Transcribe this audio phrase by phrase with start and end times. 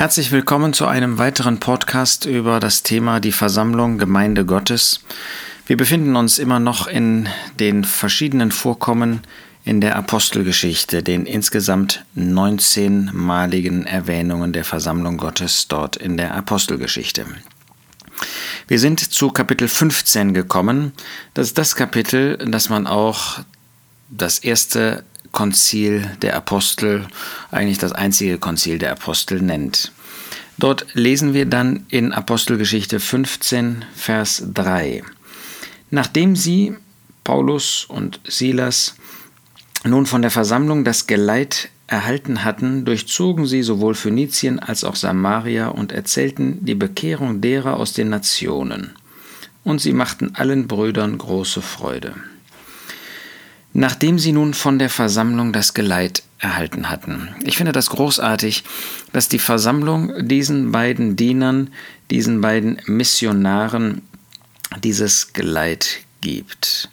[0.00, 5.00] Herzlich willkommen zu einem weiteren Podcast über das Thema die Versammlung Gemeinde Gottes.
[5.66, 7.28] Wir befinden uns immer noch in
[7.58, 9.20] den verschiedenen Vorkommen
[9.62, 17.26] in der Apostelgeschichte, den insgesamt 19-maligen Erwähnungen der Versammlung Gottes dort in der Apostelgeschichte.
[18.68, 20.92] Wir sind zu Kapitel 15 gekommen.
[21.34, 23.40] Das ist das Kapitel, das man auch
[24.08, 27.06] das erste Konzil der Apostel,
[27.50, 29.92] eigentlich das einzige Konzil der Apostel nennt.
[30.58, 35.02] Dort lesen wir dann in Apostelgeschichte 15, Vers 3.
[35.90, 36.76] Nachdem sie,
[37.24, 38.94] Paulus und Silas,
[39.84, 45.68] nun von der Versammlung das Geleit erhalten hatten, durchzogen sie sowohl Phönizien als auch Samaria
[45.68, 48.92] und erzählten die Bekehrung derer aus den Nationen.
[49.64, 52.14] Und sie machten allen Brüdern große Freude.
[53.72, 57.28] Nachdem sie nun von der Versammlung das Geleit erhalten hatten.
[57.44, 58.64] Ich finde das großartig,
[59.12, 61.70] dass die Versammlung diesen beiden Dienern,
[62.10, 64.02] diesen beiden Missionaren
[64.82, 66.90] dieses Geleit gibt.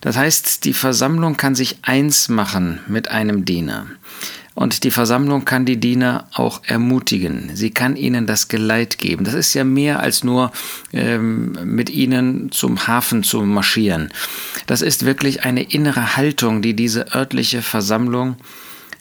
[0.00, 3.86] Das heißt, die Versammlung kann sich eins machen mit einem Diener.
[4.54, 7.50] Und die Versammlung kann die Diener auch ermutigen.
[7.54, 9.24] Sie kann ihnen das Geleit geben.
[9.24, 10.52] Das ist ja mehr als nur
[10.92, 14.12] ähm, mit ihnen zum Hafen zu marschieren.
[14.66, 18.36] Das ist wirklich eine innere Haltung, die diese örtliche Versammlung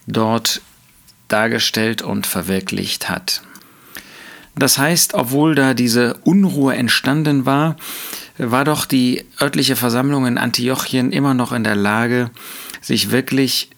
[0.07, 0.61] dort
[1.27, 3.41] dargestellt und verwirklicht hat.
[4.55, 7.77] Das heißt, obwohl da diese Unruhe entstanden war,
[8.37, 12.31] war doch die örtliche Versammlung in Antiochien immer noch in der Lage,
[12.81, 13.69] sich wirklich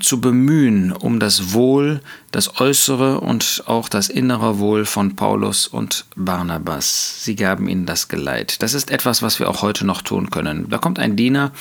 [0.00, 2.00] zu bemühen um das Wohl,
[2.32, 7.24] das äußere und auch das innere Wohl von Paulus und Barnabas.
[7.24, 8.62] Sie gaben ihnen das Geleit.
[8.62, 10.68] Das ist etwas, was wir auch heute noch tun können.
[10.68, 11.52] Da kommt ein Diener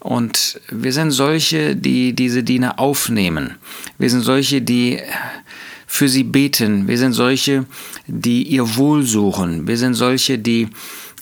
[0.00, 3.56] und wir sind solche, die diese Diener aufnehmen.
[3.98, 4.98] Wir sind solche, die
[5.86, 6.88] für sie beten.
[6.88, 7.66] Wir sind solche,
[8.06, 9.66] die ihr Wohl suchen.
[9.66, 10.68] Wir sind solche, die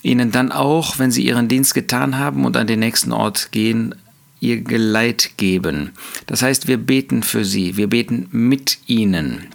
[0.02, 3.94] ihnen dann auch, wenn sie ihren Dienst getan haben und an den nächsten Ort gehen,
[4.40, 5.92] ihr Geleit geben.
[6.26, 9.48] Das heißt, wir beten für sie, wir beten mit ihnen.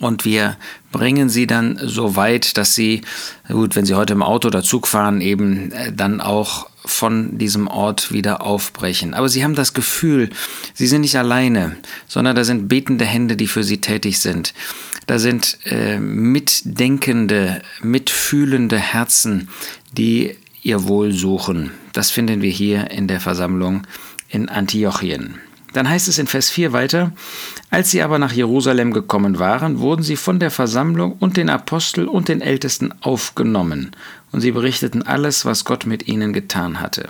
[0.00, 0.56] Und wir
[0.92, 3.00] bringen sie dann so weit, dass sie,
[3.48, 7.68] gut, wenn sie heute im Auto oder Zug fahren, eben äh, dann auch von diesem
[7.68, 9.14] Ort wieder aufbrechen.
[9.14, 10.30] Aber sie haben das Gefühl,
[10.74, 11.76] sie sind nicht alleine,
[12.06, 14.54] sondern da sind betende Hände, die für sie tätig sind.
[15.06, 19.48] Da sind äh, mitdenkende, mitfühlende Herzen,
[19.92, 21.70] die ihr Wohl suchen.
[21.92, 23.86] Das finden wir hier in der Versammlung
[24.28, 25.34] in Antiochien.
[25.72, 27.12] Dann heißt es in Vers 4 weiter,
[27.70, 32.08] als sie aber nach Jerusalem gekommen waren, wurden sie von der Versammlung und den Apostel
[32.08, 33.90] und den Ältesten aufgenommen,
[34.32, 37.08] und sie berichteten alles, was Gott mit ihnen getan hatte.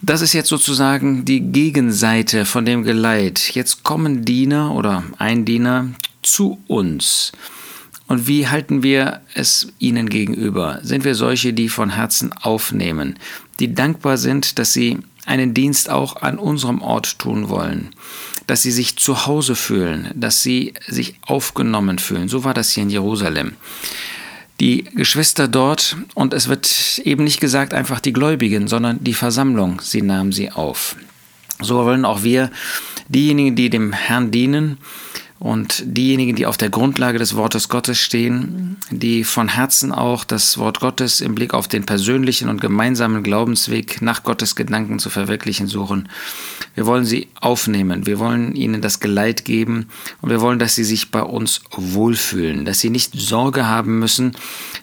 [0.00, 3.54] Das ist jetzt sozusagen die Gegenseite von dem Geleit.
[3.54, 5.88] Jetzt kommen Diener oder ein Diener
[6.22, 7.32] zu uns.
[8.06, 10.78] Und wie halten wir es ihnen gegenüber?
[10.82, 13.18] Sind wir solche, die von Herzen aufnehmen,
[13.58, 14.98] die dankbar sind, dass sie
[15.28, 17.90] einen Dienst auch an unserem Ort tun wollen,
[18.46, 22.28] dass sie sich zu Hause fühlen, dass sie sich aufgenommen fühlen.
[22.28, 23.52] So war das hier in Jerusalem.
[24.58, 29.80] Die Geschwister dort, und es wird eben nicht gesagt einfach die Gläubigen, sondern die Versammlung,
[29.82, 30.96] sie nahm sie auf.
[31.60, 32.50] So wollen auch wir,
[33.08, 34.78] diejenigen, die dem Herrn dienen,
[35.38, 40.58] und diejenigen, die auf der Grundlage des Wortes Gottes stehen, die von Herzen auch das
[40.58, 45.68] Wort Gottes im Blick auf den persönlichen und gemeinsamen Glaubensweg nach Gottes Gedanken zu verwirklichen
[45.68, 46.08] suchen,
[46.74, 49.88] wir wollen sie aufnehmen, wir wollen ihnen das Geleit geben.
[50.20, 54.36] Und wir wollen, dass sie sich bei uns wohlfühlen, dass sie nicht Sorge haben müssen,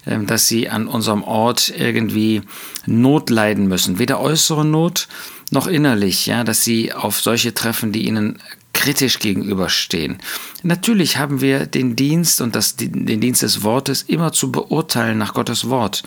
[0.05, 2.41] ähm, dass sie an unserem Ort irgendwie
[2.85, 5.07] Not leiden müssen, weder äußere Not
[5.51, 8.39] noch innerlich, ja, dass sie auf solche treffen, die ihnen
[8.75, 10.17] kritisch gegenüberstehen.
[10.61, 15.33] Natürlich haben wir den Dienst und das, den Dienst des Wortes immer zu beurteilen nach
[15.33, 16.03] Gottes Wort.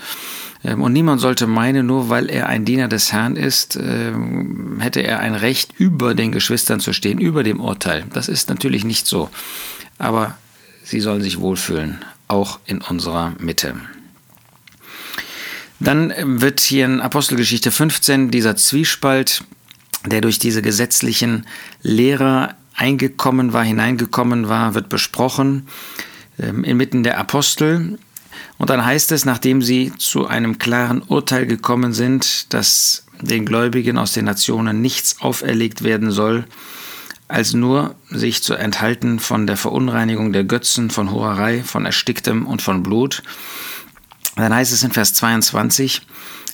[0.63, 5.01] Ähm, und niemand sollte meinen, nur weil er ein Diener des Herrn ist, ähm, hätte
[5.01, 8.05] er ein Recht, über den Geschwistern zu stehen, über dem Urteil.
[8.13, 9.31] Das ist natürlich nicht so.
[9.97, 10.37] Aber
[10.85, 13.75] sie sollen sich wohlfühlen, auch in unserer Mitte.
[15.81, 19.45] Dann wird hier in Apostelgeschichte 15 dieser Zwiespalt
[20.07, 21.47] der durch diese gesetzlichen
[21.83, 25.67] Lehrer eingekommen war, hineingekommen war, wird besprochen
[26.39, 27.99] ähm, inmitten der Apostel.
[28.57, 33.99] Und dann heißt es, nachdem sie zu einem klaren Urteil gekommen sind, dass den Gläubigen
[33.99, 36.45] aus den Nationen nichts auferlegt werden soll,
[37.27, 42.63] als nur sich zu enthalten von der Verunreinigung der Götzen, von Hurerei, von Ersticktem und
[42.63, 43.23] von Blut.
[44.37, 46.03] Dann heißt es in Vers 22,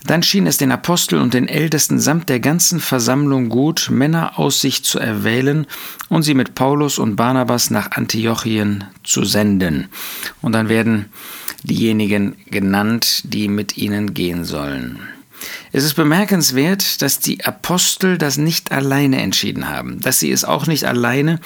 [0.06, 4.60] Dann schien es den Aposteln und den Ältesten samt der ganzen Versammlung gut, Männer aus
[4.60, 5.66] sich zu erwählen
[6.10, 9.88] und sie mit Paulus und Barnabas nach Antiochien zu senden.
[10.42, 11.06] Und dann werden
[11.62, 15.00] diejenigen genannt, die mit ihnen gehen sollen.
[15.72, 20.66] Es ist bemerkenswert, dass die Apostel das nicht alleine entschieden haben, dass sie es auch
[20.66, 21.40] nicht alleine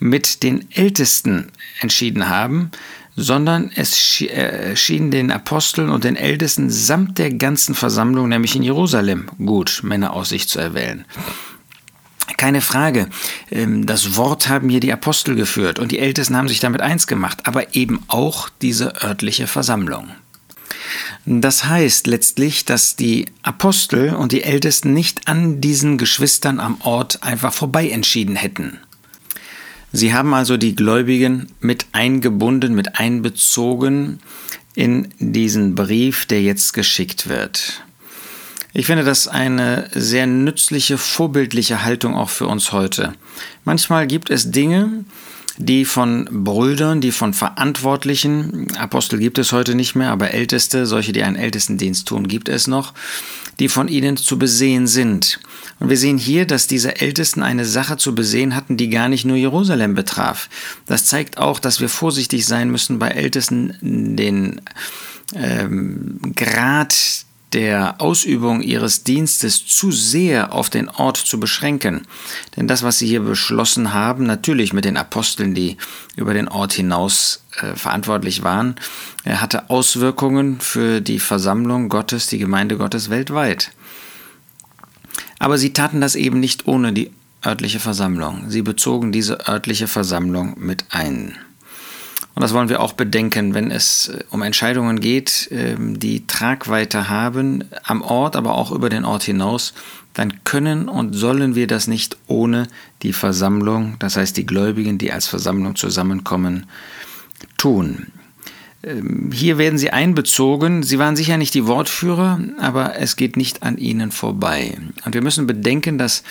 [0.00, 1.50] mit den Ältesten
[1.80, 2.70] entschieden haben,
[3.16, 8.62] sondern es äh, schien den Aposteln und den Ältesten samt der ganzen Versammlung, nämlich in
[8.62, 11.04] Jerusalem, gut, Männer aus sich zu erwählen.
[12.36, 13.08] Keine Frage,
[13.50, 17.06] ähm, das Wort haben hier die Apostel geführt und die Ältesten haben sich damit eins
[17.06, 20.08] gemacht, aber eben auch diese örtliche Versammlung.
[21.26, 27.22] Das heißt letztlich, dass die Apostel und die Ältesten nicht an diesen Geschwistern am Ort
[27.22, 28.78] einfach vorbei entschieden hätten.
[29.96, 34.18] Sie haben also die Gläubigen mit eingebunden, mit einbezogen
[34.74, 37.84] in diesen Brief, der jetzt geschickt wird.
[38.72, 43.14] Ich finde das eine sehr nützliche, vorbildliche Haltung auch für uns heute.
[43.64, 45.04] Manchmal gibt es Dinge,
[45.56, 51.12] die von Brüdern, die von Verantwortlichen, Apostel gibt es heute nicht mehr, aber Älteste, solche,
[51.12, 52.92] die einen Ältestendienst tun, gibt es noch,
[53.58, 55.40] die von ihnen zu besehen sind.
[55.78, 59.24] Und wir sehen hier, dass diese Ältesten eine Sache zu besehen hatten, die gar nicht
[59.24, 60.48] nur Jerusalem betraf.
[60.86, 64.60] Das zeigt auch, dass wir vorsichtig sein müssen bei Ältesten, den
[65.34, 67.23] ähm, Grad
[67.54, 72.06] der Ausübung ihres Dienstes zu sehr auf den Ort zu beschränken.
[72.56, 75.76] Denn das, was sie hier beschlossen haben, natürlich mit den Aposteln, die
[76.16, 78.74] über den Ort hinaus äh, verantwortlich waren,
[79.22, 83.70] äh, hatte Auswirkungen für die Versammlung Gottes, die Gemeinde Gottes weltweit.
[85.38, 87.12] Aber sie taten das eben nicht ohne die
[87.44, 88.50] örtliche Versammlung.
[88.50, 91.36] Sie bezogen diese örtliche Versammlung mit ein.
[92.34, 97.08] Und das wollen wir auch bedenken, wenn es äh, um Entscheidungen geht, ähm, die Tragweite
[97.08, 99.74] haben, am Ort, aber auch über den Ort hinaus,
[100.14, 102.68] dann können und sollen wir das nicht ohne
[103.02, 106.66] die Versammlung, das heißt die Gläubigen, die als Versammlung zusammenkommen,
[107.56, 108.06] tun.
[108.84, 110.82] Ähm, hier werden sie einbezogen.
[110.82, 114.76] Sie waren sicher nicht die Wortführer, aber es geht nicht an ihnen vorbei.
[115.04, 116.22] Und wir müssen bedenken, dass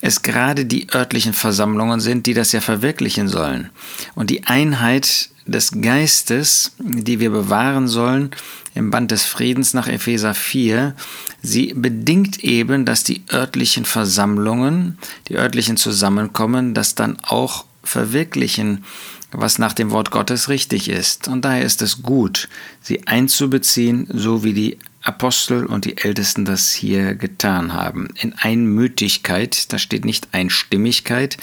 [0.00, 3.70] es gerade die örtlichen Versammlungen sind, die das ja verwirklichen sollen.
[4.14, 8.30] Und die Einheit des Geistes, die wir bewahren sollen,
[8.74, 10.94] im Band des Friedens nach Epheser 4,
[11.42, 14.98] sie bedingt eben, dass die örtlichen Versammlungen,
[15.28, 18.84] die örtlichen Zusammenkommen, das dann auch verwirklichen,
[19.32, 21.28] was nach dem Wort Gottes richtig ist.
[21.28, 22.48] Und daher ist es gut,
[22.80, 28.08] sie einzubeziehen, so wie die Apostel und die Ältesten das hier getan haben.
[28.16, 31.38] In Einmütigkeit, da steht nicht Einstimmigkeit,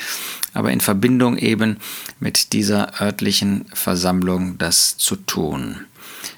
[0.53, 1.77] aber in Verbindung eben
[2.19, 5.85] mit dieser örtlichen Versammlung das zu tun.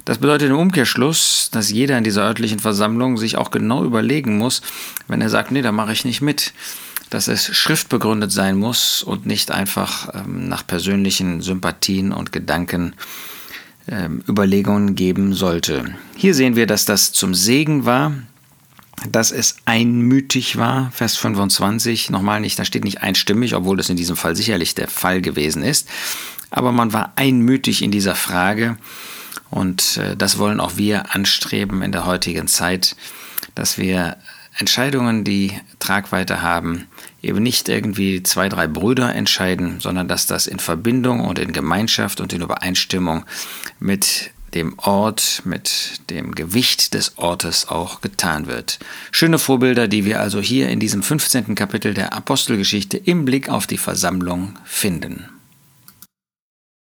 [0.06, 4.62] Das bedeutet im Umkehrschluss, dass jeder in dieser örtlichen Versammlung sich auch genau überlegen muss,
[5.08, 6.54] wenn er sagt, nee, da mache ich nicht mit,
[7.10, 13.39] dass es schriftbegründet sein muss und nicht einfach ähm, nach persönlichen Sympathien und Gedanken ähm,
[14.28, 15.96] Überlegungen geben sollte.
[16.16, 18.14] Hier sehen wir, dass das zum Segen war,
[19.10, 23.96] dass es einmütig war, Vers 25, nochmal nicht, da steht nicht einstimmig, obwohl das in
[23.96, 25.88] diesem Fall sicherlich der Fall gewesen ist,
[26.52, 28.78] aber man war einmütig in dieser Frage
[29.50, 32.96] und äh, das wollen auch wir anstreben in der heutigen Zeit,
[33.56, 34.18] dass wir
[34.58, 36.88] Entscheidungen, die Tragweite haben,
[37.22, 42.22] eben nicht irgendwie zwei, drei Brüder entscheiden, sondern dass das in Verbindung und in Gemeinschaft
[42.22, 43.26] und in Übereinstimmung
[43.80, 48.80] mit dem Ort, mit dem Gewicht des Ortes auch getan wird.
[49.12, 51.56] Schöne Vorbilder, die wir also hier in diesem 15.
[51.56, 55.30] Kapitel der Apostelgeschichte im Blick auf die Versammlung finden.